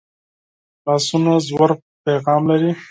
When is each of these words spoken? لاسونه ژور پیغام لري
لاسونه 0.85 1.33
ژور 1.47 1.71
پیغام 2.03 2.41
لري 2.49 2.71